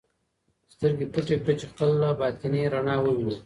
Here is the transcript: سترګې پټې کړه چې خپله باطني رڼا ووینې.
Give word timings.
سترګې 0.73 1.05
پټې 1.13 1.35
کړه 1.41 1.53
چې 1.59 1.65
خپله 1.71 2.07
باطني 2.19 2.61
رڼا 2.73 2.95
ووینې. 3.01 3.35